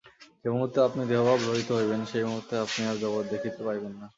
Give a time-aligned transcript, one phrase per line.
[0.41, 4.07] যে মুহূর্তে আপনি দেহভাব-রহিত হইবেন, সেই মুহূর্তেই আপনি আর জগৎ দেখিতে পাইবেন না।